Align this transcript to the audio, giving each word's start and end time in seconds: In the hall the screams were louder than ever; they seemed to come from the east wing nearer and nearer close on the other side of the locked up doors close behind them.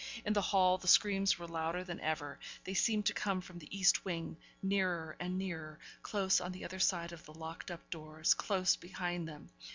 In 0.25 0.33
the 0.33 0.41
hall 0.41 0.79
the 0.79 0.87
screams 0.87 1.37
were 1.37 1.47
louder 1.47 1.83
than 1.83 1.99
ever; 1.99 2.39
they 2.63 2.73
seemed 2.73 3.05
to 3.05 3.13
come 3.13 3.39
from 3.39 3.59
the 3.59 3.67
east 3.69 4.03
wing 4.03 4.37
nearer 4.63 5.15
and 5.19 5.37
nearer 5.37 5.77
close 6.01 6.41
on 6.41 6.53
the 6.53 6.65
other 6.65 6.79
side 6.79 7.11
of 7.11 7.23
the 7.25 7.35
locked 7.35 7.69
up 7.69 7.87
doors 7.91 8.33
close 8.33 8.75
behind 8.75 9.27
them. 9.27 9.51